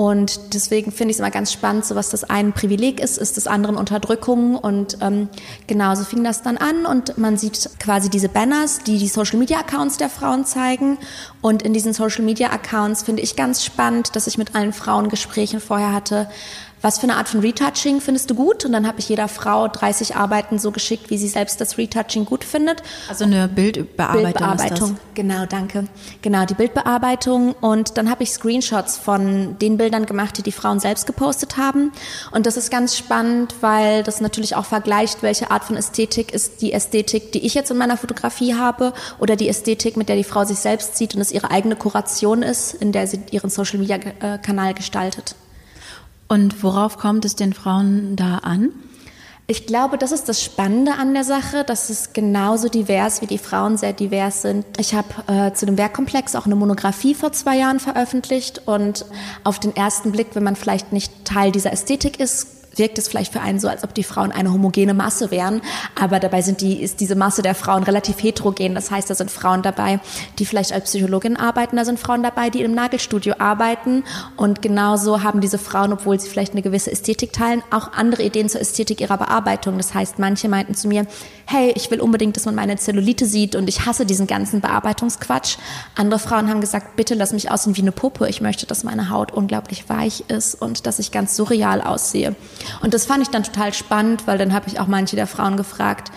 [0.00, 3.36] Und deswegen finde ich es immer ganz spannend, so was das eine Privileg ist, ist
[3.36, 4.56] das andere Unterdrückung.
[4.56, 5.28] Und ähm,
[5.66, 6.86] genau so fing das dann an.
[6.86, 10.96] Und man sieht quasi diese Banners, die die Social-Media-Accounts der Frauen zeigen.
[11.42, 15.92] Und in diesen Social-Media-Accounts finde ich ganz spannend, dass ich mit allen Frauen Gespräche vorher
[15.92, 16.30] hatte,
[16.82, 18.64] was für eine Art von Retouching findest du gut?
[18.64, 22.24] Und dann habe ich jeder Frau 30 Arbeiten so geschickt, wie sie selbst das Retouching
[22.24, 22.82] gut findet.
[23.08, 24.22] Also eine Bildbearbeitung.
[24.22, 25.84] Bildbearbeitung, genau, danke.
[26.22, 27.52] Genau, die Bildbearbeitung.
[27.60, 31.92] Und dann habe ich Screenshots von den Bildern gemacht, die die Frauen selbst gepostet haben.
[32.30, 36.62] Und das ist ganz spannend, weil das natürlich auch vergleicht, welche Art von Ästhetik ist
[36.62, 40.24] die Ästhetik, die ich jetzt in meiner Fotografie habe oder die Ästhetik, mit der die
[40.24, 44.74] Frau sich selbst sieht und es ihre eigene Kuration ist, in der sie ihren Social-Media-Kanal
[44.74, 45.34] gestaltet.
[46.30, 48.70] Und worauf kommt es den Frauen da an?
[49.48, 53.36] Ich glaube, das ist das Spannende an der Sache, dass es genauso divers wie die
[53.36, 54.64] Frauen sehr divers sind.
[54.78, 59.06] Ich habe äh, zu dem Werkkomplex auch eine Monographie vor zwei Jahren veröffentlicht und
[59.42, 63.32] auf den ersten Blick, wenn man vielleicht nicht Teil dieser Ästhetik ist, wirkt es vielleicht
[63.32, 65.60] für einen so, als ob die Frauen eine homogene Masse wären.
[66.00, 68.74] Aber dabei sind die, ist diese Masse der Frauen relativ heterogen.
[68.74, 70.00] Das heißt, da sind Frauen dabei,
[70.38, 71.76] die vielleicht als Psychologin arbeiten.
[71.76, 74.04] Da sind Frauen dabei, die im Nagelstudio arbeiten.
[74.36, 78.48] Und genauso haben diese Frauen, obwohl sie vielleicht eine gewisse Ästhetik teilen, auch andere Ideen
[78.48, 79.76] zur Ästhetik ihrer Bearbeitung.
[79.76, 81.06] Das heißt, manche meinten zu mir,
[81.46, 85.56] hey, ich will unbedingt, dass man meine Zellulite sieht und ich hasse diesen ganzen Bearbeitungsquatsch.
[85.96, 88.28] Andere Frauen haben gesagt, bitte lass mich aussehen wie eine Puppe.
[88.28, 92.36] Ich möchte, dass meine Haut unglaublich weich ist und dass ich ganz surreal aussehe.
[92.82, 95.56] Und das fand ich dann total spannend, weil dann habe ich auch manche der Frauen
[95.56, 96.10] gefragt,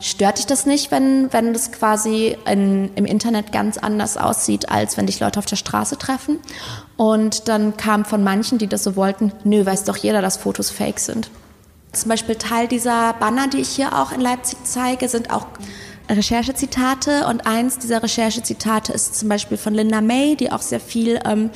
[0.00, 4.96] stört dich das nicht, wenn, wenn das quasi in, im Internet ganz anders aussieht, als
[4.96, 6.38] wenn dich Leute auf der Straße treffen?
[6.96, 10.70] Und dann kam von manchen, die das so wollten, nö, weiß doch jeder, dass Fotos
[10.70, 11.30] fake sind.
[11.92, 15.46] Zum Beispiel Teil dieser Banner, die ich hier auch in Leipzig zeige, sind auch
[16.16, 21.20] Recherchezitate und eins dieser Recherchezitate ist zum Beispiel von Linda May, die auch sehr viel
[21.24, 21.50] ähm,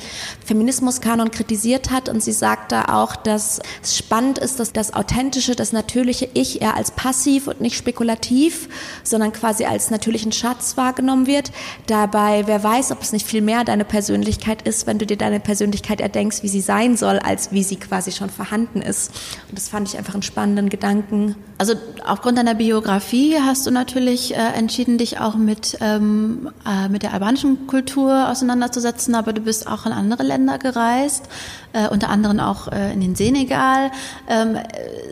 [0.45, 5.55] Feminismuskanon kritisiert hat und sie sagt da auch, dass es spannend ist, dass das authentische,
[5.55, 8.69] das natürliche Ich eher als passiv und nicht spekulativ,
[9.03, 11.51] sondern quasi als natürlichen Schatz wahrgenommen wird.
[11.87, 15.39] Dabei, wer weiß, ob es nicht viel mehr deine Persönlichkeit ist, wenn du dir deine
[15.39, 19.11] Persönlichkeit erdenkst, wie sie sein soll, als wie sie quasi schon vorhanden ist.
[19.49, 21.35] Und das fand ich einfach einen spannenden Gedanken.
[21.57, 27.01] Also aufgrund deiner Biografie hast du natürlich äh, entschieden, dich auch mit, ähm, äh, mit
[27.01, 31.29] der albanischen Kultur auseinanderzusetzen, aber du bist auch in andere Länder gereist,
[31.71, 33.91] äh, unter anderem auch äh, in den Senegal.
[34.27, 34.57] Ähm,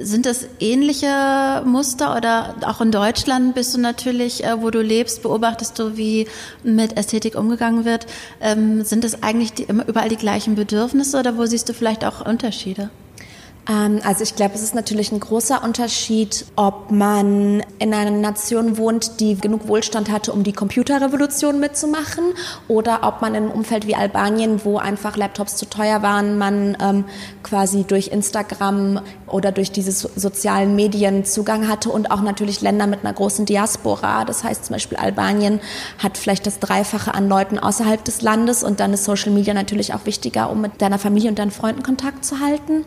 [0.01, 5.23] sind das ähnliche Muster oder auch in Deutschland bist du natürlich, äh, wo du lebst,
[5.23, 6.27] beobachtest du, wie
[6.61, 8.05] mit Ästhetik umgegangen wird.
[8.41, 12.25] Ähm, sind das eigentlich die, überall die gleichen Bedürfnisse oder wo siehst du vielleicht auch
[12.25, 12.89] Unterschiede?
[13.69, 18.77] Ähm, also ich glaube, es ist natürlich ein großer Unterschied, ob man in einer Nation
[18.77, 22.23] wohnt, die genug Wohlstand hatte, um die Computerrevolution mitzumachen,
[22.67, 26.77] oder ob man in einem Umfeld wie Albanien, wo einfach Laptops zu teuer waren, man
[26.81, 27.05] ähm,
[27.43, 33.01] quasi durch Instagram oder durch diese sozialen Medien Zugang hatte und auch natürlich Länder mit
[33.01, 34.25] einer großen Diaspora.
[34.25, 35.59] Das heißt zum Beispiel Albanien
[35.97, 39.93] hat vielleicht das Dreifache an Leuten außerhalb des Landes und dann ist Social Media natürlich
[39.93, 42.85] auch wichtiger, um mit deiner Familie und deinen Freunden Kontakt zu halten.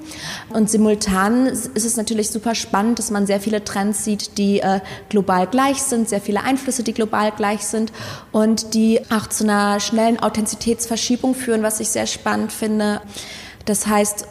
[0.50, 4.58] Und und simultan ist es natürlich super spannend, dass man sehr viele Trends sieht, die
[4.58, 7.92] äh, global gleich sind, sehr viele Einflüsse, die global gleich sind
[8.32, 13.00] und die auch zu einer schnellen Authentizitätsverschiebung führen, was ich sehr spannend finde.
[13.64, 14.26] Das heißt,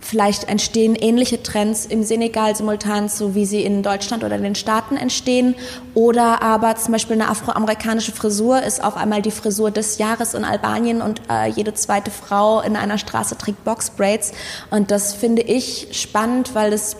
[0.00, 4.54] Vielleicht entstehen ähnliche Trends im Senegal simultan, so wie sie in Deutschland oder in den
[4.54, 5.54] Staaten entstehen.
[5.94, 10.44] Oder aber zum Beispiel eine afroamerikanische Frisur ist auf einmal die Frisur des Jahres in
[10.44, 14.32] Albanien und äh, jede zweite Frau in einer Straße trägt Boxbraids.
[14.70, 16.96] Und das finde ich spannend, weil es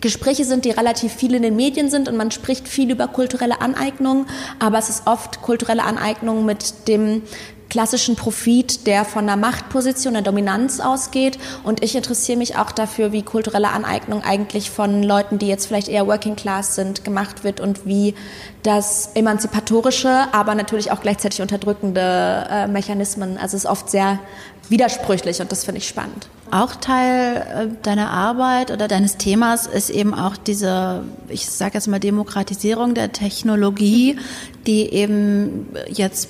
[0.00, 3.60] Gespräche sind, die relativ viel in den Medien sind und man spricht viel über kulturelle
[3.60, 4.26] Aneignung,
[4.58, 7.22] aber es ist oft kulturelle Aneignung mit dem
[7.70, 11.38] klassischen Profit, der von einer Machtposition, der Dominanz ausgeht.
[11.64, 15.88] Und ich interessiere mich auch dafür, wie kulturelle Aneignung eigentlich von Leuten, die jetzt vielleicht
[15.88, 18.14] eher Working Class sind, gemacht wird und wie
[18.62, 23.38] das emanzipatorische, aber natürlich auch gleichzeitig unterdrückende äh, Mechanismen.
[23.38, 24.18] Also es ist oft sehr
[24.68, 26.28] widersprüchlich und das finde ich spannend.
[26.50, 31.86] Auch Teil äh, deiner Arbeit oder deines Themas ist eben auch diese, ich sage jetzt
[31.86, 34.18] mal, Demokratisierung der Technologie,
[34.66, 36.28] die eben jetzt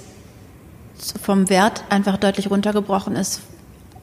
[1.22, 3.40] vom Wert einfach deutlich runtergebrochen ist,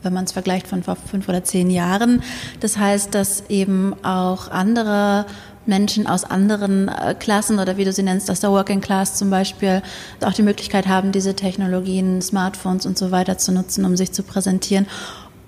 [0.03, 2.23] wenn man es vergleicht von vor fünf oder zehn Jahren.
[2.59, 5.25] Das heißt, dass eben auch andere
[5.65, 9.29] Menschen aus anderen äh, Klassen oder wie du sie nennst, aus der Working Class zum
[9.29, 9.81] Beispiel,
[10.23, 14.23] auch die Möglichkeit haben, diese Technologien, Smartphones und so weiter zu nutzen, um sich zu
[14.23, 14.87] präsentieren.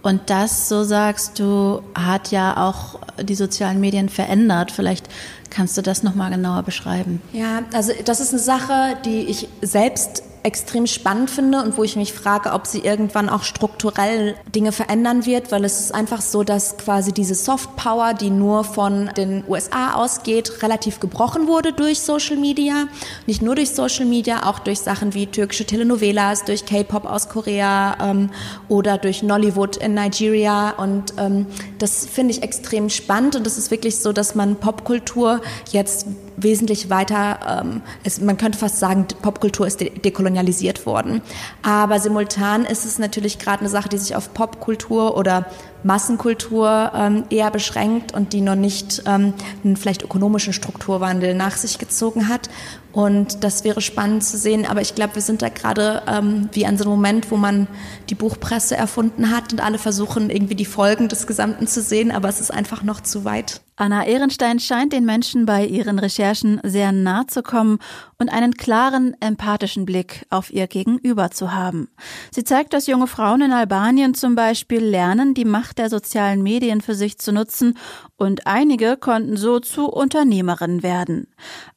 [0.01, 4.71] Und das, so sagst du, hat ja auch die sozialen Medien verändert.
[4.71, 5.09] Vielleicht
[5.49, 7.21] kannst du das nochmal genauer beschreiben.
[7.33, 11.95] Ja, also das ist eine Sache, die ich selbst extrem spannend finde und wo ich
[11.95, 16.43] mich frage, ob sie irgendwann auch strukturell Dinge verändern wird, weil es ist einfach so,
[16.43, 21.99] dass quasi diese Soft Power, die nur von den USA ausgeht, relativ gebrochen wurde durch
[21.99, 22.88] Social Media.
[23.28, 27.97] Nicht nur durch Social Media, auch durch Sachen wie türkische Telenovelas, durch K-Pop aus Korea
[28.02, 28.30] ähm,
[28.67, 30.71] oder durch Nollywood in Nigeria.
[30.71, 31.47] Und ähm,
[31.80, 36.08] das finde ich extrem spannend und es ist wirklich so, dass man Popkultur jetzt
[36.43, 41.21] wesentlich weiter, ähm, es, man könnte fast sagen, Popkultur ist de dekolonialisiert worden.
[41.62, 45.45] Aber simultan ist es natürlich gerade eine Sache, die sich auf Popkultur oder
[45.84, 51.78] Massenkultur ähm, eher beschränkt und die noch nicht ähm, einen vielleicht ökonomischen Strukturwandel nach sich
[51.78, 52.49] gezogen hat.
[52.91, 54.65] Und das wäre spannend zu sehen.
[54.65, 57.67] Aber ich glaube, wir sind da gerade ähm, wie an so einem Moment, wo man
[58.10, 62.12] die Buchpresse erfunden hat und alle versuchen irgendwie die Folgen des Gesamten zu sehen.
[62.12, 63.62] Aber es ist einfach noch zu weit.
[63.80, 67.80] Anna Ehrenstein scheint den Menschen bei ihren Recherchen sehr nah zu kommen
[68.17, 71.88] und einen klaren, empathischen Blick auf ihr Gegenüber zu haben.
[72.30, 76.82] Sie zeigt, dass junge Frauen in Albanien zum Beispiel lernen, die Macht der sozialen Medien
[76.82, 77.78] für sich zu nutzen
[78.17, 81.28] und einige konnten so zu Unternehmerinnen werden.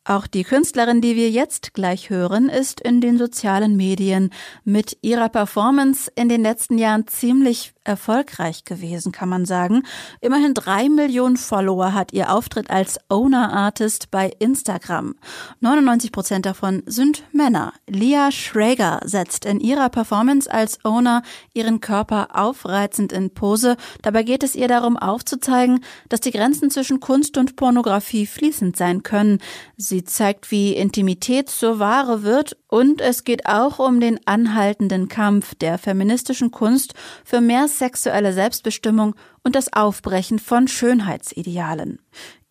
[0.05, 4.30] Auch die Künstlerin, die wir jetzt gleich hören, ist in den sozialen Medien.
[4.64, 9.82] Mit ihrer Performance in den letzten Jahren ziemlich erfolgreich gewesen, kann man sagen.
[10.20, 15.14] Immerhin drei Millionen Follower hat ihr Auftritt als Owner Artist bei Instagram.
[15.60, 17.72] 99 Prozent davon sind Männer.
[17.88, 21.22] Lia Schrager setzt in ihrer Performance als Owner
[21.54, 23.76] ihren Körper aufreizend in Pose.
[24.02, 29.02] Dabei geht es ihr darum aufzuzeigen, dass die Grenzen zwischen Kunst und Pornografie fließend sein
[29.02, 29.38] können.
[29.76, 35.54] Sie zeigt, wie Intimität zur Ware wird und es geht auch um den anhaltenden Kampf
[35.54, 41.98] der feministischen Kunst für mehr sexuelle Selbstbestimmung und das Aufbrechen von Schönheitsidealen.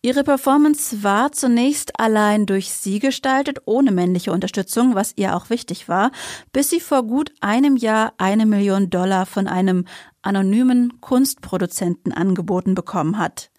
[0.04, 5.88] Ihre Performance war zunächst allein durch sie gestaltet, ohne männliche Unterstützung, was ihr auch wichtig
[5.88, 6.10] war,
[6.52, 9.84] bis sie vor gut einem Jahr eine Million Dollar von einem
[10.22, 13.50] anonymen Kunstproduzenten angeboten bekommen hat.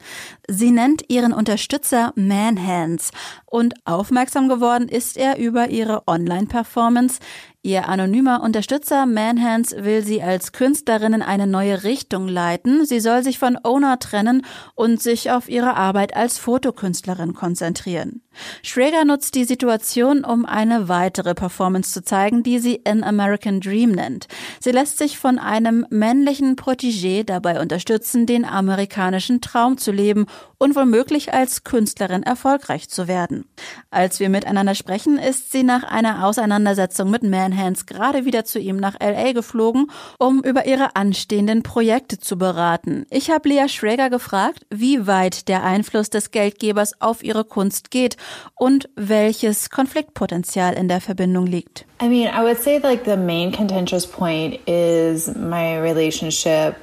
[0.50, 3.12] Sie nennt ihren Unterstützer Manhands
[3.46, 7.20] und aufmerksam geworden ist er über ihre Online-Performance.
[7.66, 12.86] Ihr anonymer Unterstützer Manhands will sie als Künstlerin in eine neue Richtung leiten.
[12.86, 14.46] Sie soll sich von Owner trennen
[14.76, 18.22] und sich auf ihre Arbeit als Fotokünstlerin konzentrieren.
[18.64, 23.92] Schrager nutzt die Situation, um eine weitere Performance zu zeigen, die sie An American Dream
[23.92, 24.28] nennt.
[24.60, 30.26] Sie lässt sich von einem männlichen Protégé dabei unterstützen, den amerikanischen Traum zu leben
[30.58, 33.46] und womöglich als Künstlerin erfolgreich zu werden.
[33.92, 37.53] Als wir miteinander sprechen, ist sie nach einer Auseinandersetzung mit Manhands
[37.88, 43.06] gerade wieder zu ihm nach LA geflogen, um über ihre anstehenden Projekte zu beraten.
[43.10, 48.18] Ich habe Leah Schrager gefragt, wie weit der Einfluss des Geldgebers auf ihre Kunst geht
[48.56, 51.86] und welches Konfliktpotenzial in der Verbindung liegt.
[52.02, 56.76] I mean, I would say like the main contentious point is my relationship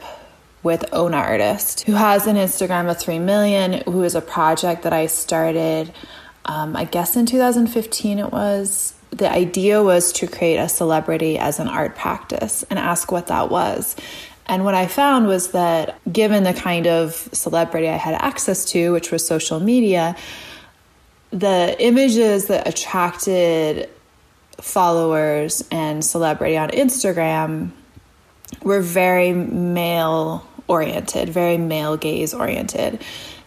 [0.63, 4.93] with Ona Artist, who has an Instagram of 3 million, who is a project that
[4.93, 5.93] I started,
[6.45, 8.95] um, I guess in 2015 it was.
[9.11, 13.51] The idea was to create a celebrity as an art practice and ask what that
[13.51, 13.97] was.
[14.47, 18.93] And what I found was that given the kind of celebrity I had access to,
[18.93, 20.17] which was social media,
[21.31, 23.89] the images that attracted
[24.61, 27.71] followers and celebrity on Instagram
[28.63, 33.03] were very male oriented, very male gaze oriented.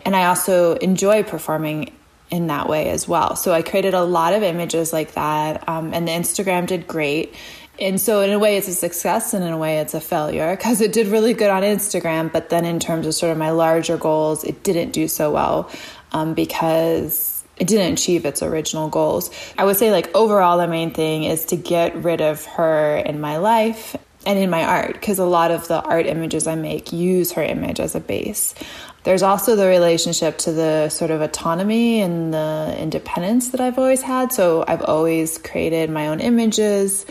[0.06, 1.92] And I also enjoy performing
[2.34, 3.36] in that way as well.
[3.36, 7.36] So I created a lot of images like that, um, and the Instagram did great.
[7.80, 10.56] And so, in a way, it's a success, and in a way, it's a failure
[10.56, 12.32] because it did really good on Instagram.
[12.32, 15.70] But then, in terms of sort of my larger goals, it didn't do so well
[16.12, 19.30] um, because it didn't achieve its original goals.
[19.58, 23.22] I would say, like, overall, the main thing is to get rid of her in
[23.22, 26.94] my life and in my art because a lot of the art images I make
[26.94, 28.56] use her image as a base.
[29.04, 34.02] There's also the relationship to the sort of autonomy and the independence that I've always
[34.02, 34.32] had.
[34.32, 37.06] So I've always created my own images.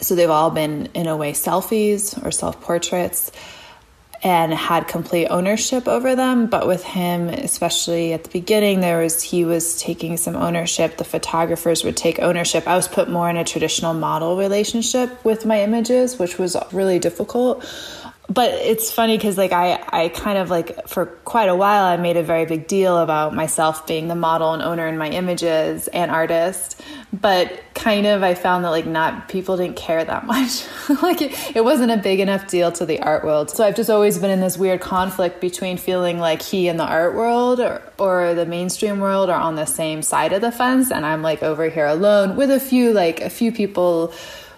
[0.00, 3.32] So they've all been, in a way, selfies or self portraits
[4.22, 6.46] and had complete ownership over them.
[6.46, 10.98] But with him, especially at the beginning, there was he was taking some ownership.
[10.98, 12.68] The photographers would take ownership.
[12.68, 16.98] I was put more in a traditional model relationship with my images, which was really
[16.98, 17.64] difficult
[18.30, 21.96] but it's funny because like I, I kind of like for quite a while i
[21.96, 25.88] made a very big deal about myself being the model and owner in my images
[25.88, 26.80] and artist
[27.12, 30.64] but kind of i found that like not people didn't care that much.
[31.02, 33.50] Like it, it wasn't a big enough deal to the art world.
[33.50, 36.84] So i've just always been in this weird conflict between feeling like he and the
[36.84, 40.92] art world or, or the mainstream world are on the same side of the fence
[40.92, 44.12] and i'm like over here alone with a few like a few people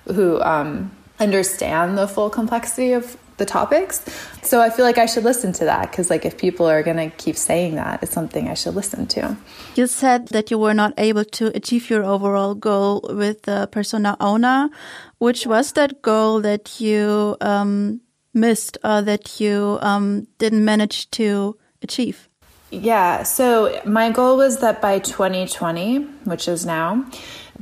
[0.07, 3.97] who um understand the full complexity of the topics.
[4.43, 6.97] So I feel like I should listen to that because, like, if people are going
[6.97, 9.37] to keep saying that, it's something I should listen to.
[9.75, 14.17] You said that you were not able to achieve your overall goal with the persona
[14.21, 14.71] owner.
[15.19, 18.01] Which was that goal that you um,
[18.35, 22.29] missed or that you um, didn't manage to achieve?
[22.73, 27.05] Yeah, so my goal was that by 2020, which is now,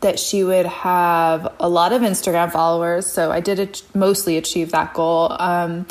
[0.00, 3.06] that she would have a lot of Instagram followers.
[3.06, 5.36] So I did mostly achieve that goal.
[5.38, 5.86] Um,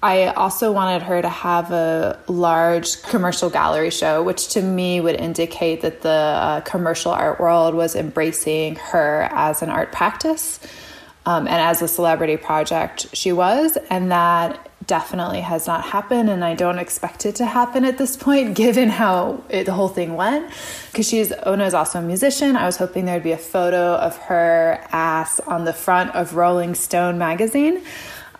[0.00, 5.16] I also wanted her to have a large commercial gallery show, which to me would
[5.16, 10.60] indicate that the uh, commercial art world was embracing her as an art practice
[11.26, 16.44] um, and as a celebrity project she was, and that definitely has not happened and
[16.44, 20.16] I don't expect it to happen at this point given how it, the whole thing
[20.16, 20.50] went.
[20.90, 22.56] Because she's Ona is also a musician.
[22.56, 26.74] I was hoping there'd be a photo of her ass on the front of Rolling
[26.74, 27.84] Stone magazine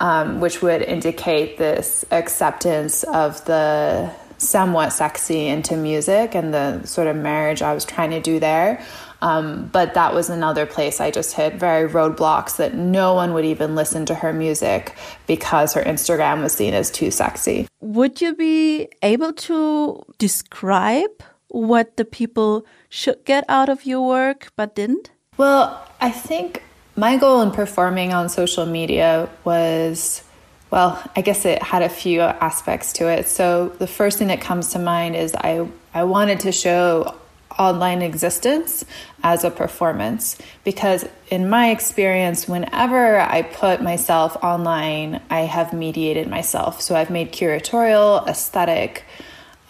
[0.01, 7.09] um, which would indicate this acceptance of the somewhat sexy into music and the sort
[7.09, 8.85] of marriage I was trying to do there
[9.21, 13.45] um, but that was another place I just hit very roadblocks that no one would
[13.45, 14.97] even listen to her music
[15.27, 17.67] because her Instagram was seen as too sexy.
[17.81, 24.53] Would you be able to describe what the people should get out of your work
[24.57, 25.11] but didn't?
[25.37, 26.63] Well, I think
[26.97, 30.23] my goal in performing on social media was
[30.71, 33.27] well, I guess it had a few aspects to it.
[33.27, 37.15] So the first thing that comes to mind is I I wanted to show
[37.57, 38.85] online existence
[39.23, 40.39] as a performance.
[40.65, 46.81] Because in my experience whenever i put myself online i have mediated myself.
[46.81, 49.05] So i've made curatorial aesthetic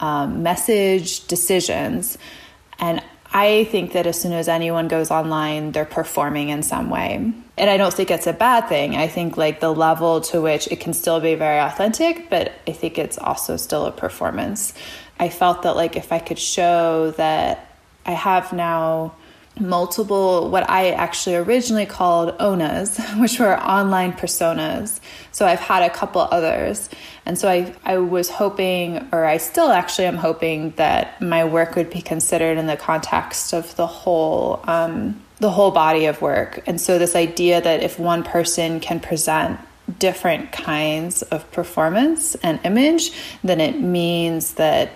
[0.01, 2.19] um, message decisions.
[2.79, 3.03] And
[3.33, 7.33] i think that as soon as anyone goes online they're performing in some way.
[7.57, 8.97] And i don't think it's a bad thing.
[8.97, 12.73] I think like the level to which it can still be very authentic but i
[12.73, 14.75] think it's also still a performance.
[15.21, 17.68] I felt that like if i could show that
[18.09, 19.15] I have now
[19.61, 25.01] multiple what I actually originally called onas, which were online personas.
[25.31, 26.89] So I've had a couple others.
[27.27, 31.77] And so I, I was hoping, or I still actually am hoping that my work
[31.77, 36.61] would be considered in the context of the whole um, the whole body of work.
[36.67, 39.61] And so this idea that if one person can present
[40.01, 43.13] different kinds of performance and image,
[43.45, 44.91] then it means that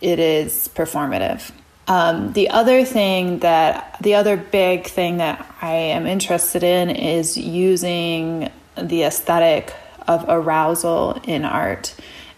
[0.00, 1.50] it is performative.
[1.88, 7.36] Um, the other thing that, the other big thing that I am interested in is
[7.36, 9.72] using the aesthetic
[10.08, 11.94] of arousal in art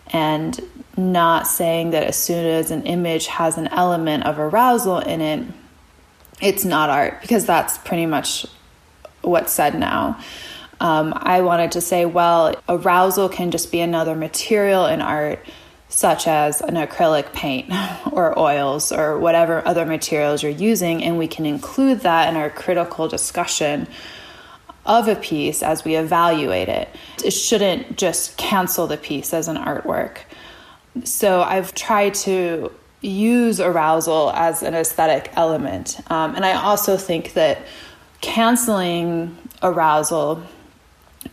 [0.09, 0.61] and
[0.97, 5.47] not saying that as soon as an image has an element of arousal in it,
[6.41, 8.47] it's not art, because that's pretty much
[9.23, 10.21] what's said now.
[10.81, 15.45] Um, I wanted to say, well, arousal can just be another material in art
[15.89, 17.73] such as an acrylic paint
[18.13, 22.51] or oils or whatever other materials you're using, and we can include that in our
[22.51, 23.87] critical discussion
[24.85, 26.89] of a piece as we evaluate it.
[27.25, 30.19] It shouldn't just cancel the piece as an artwork.
[31.05, 36.01] So I've tried to use arousal as an aesthetic element.
[36.11, 37.61] Um, and I also think that
[38.21, 40.43] canceling arousal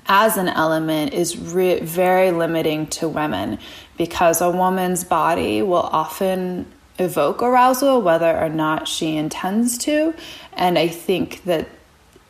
[0.07, 3.57] as an element is re- very limiting to women
[3.97, 6.65] because a woman's body will often
[6.99, 10.13] evoke arousal whether or not she intends to.
[10.53, 11.67] And I think that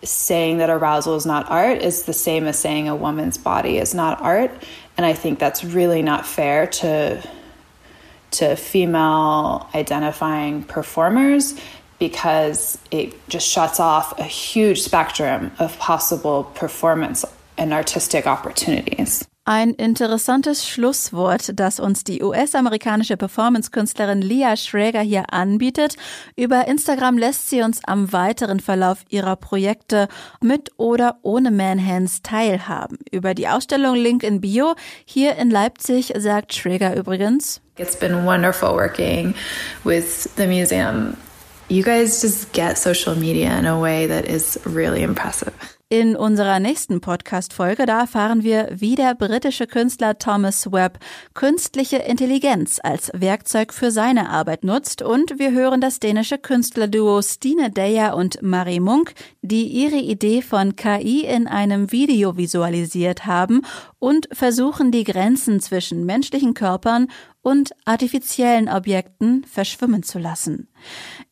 [0.03, 3.93] saying that arousal is not art is the same as saying a woman's body is
[3.93, 4.51] not art.
[4.97, 7.21] And I think that's really not fair to
[8.31, 11.57] to female identifying performers
[11.99, 17.23] because it just shuts off a huge spectrum of possible performance
[17.57, 19.25] and artistic opportunities.
[19.47, 25.97] Ein interessantes Schlusswort, das uns die US-amerikanische Performance-Künstlerin Leah Schrager hier anbietet.
[26.35, 30.07] Über Instagram lässt sie uns am weiteren Verlauf ihrer Projekte
[30.41, 32.97] mit oder ohne Manhands teilhaben.
[33.11, 34.73] Über die Ausstellung Link in Bio
[35.05, 37.61] hier in Leipzig sagt Schrager übrigens.
[37.77, 39.35] It's been wonderful working
[39.83, 41.17] with the museum.
[41.69, 45.53] You guys just get social media in a way that is really impressive.
[45.89, 50.97] In unserer nächsten Podcast-Folge, da erfahren wir, wie der britische Künstler Thomas Webb
[51.35, 55.03] künstliche Intelligenz als Werkzeug für seine Arbeit nutzt.
[55.03, 59.13] Und wir hören das dänische Künstlerduo Stine Deyer und Marie Munk,
[59.43, 63.61] die ihre Idee von KI in einem Video visualisiert haben
[64.05, 67.07] und versuchen, die Grenzen zwischen menschlichen Körpern
[67.41, 70.67] und artifiziellen Objekten verschwimmen zu lassen.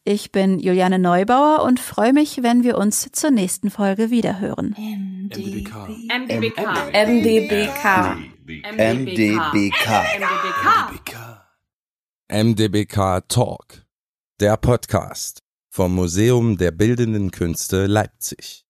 [0.03, 4.75] Ich bin Juliane Neubauer und freue mich, wenn wir uns zur nächsten Folge wiederhören.
[4.75, 5.87] MDBK.
[6.17, 6.57] MDBK.
[6.93, 8.17] MDBK.
[8.73, 9.87] MDBK.
[10.17, 11.45] MDBK.
[12.27, 13.85] MDBK Talk.
[14.39, 18.61] Der Podcast vom Museum der Bildenden Künste Leipzig.